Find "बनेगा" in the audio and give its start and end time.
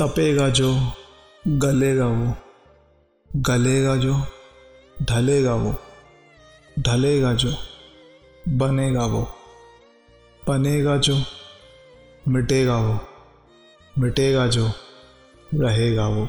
8.48-9.06, 10.48-10.96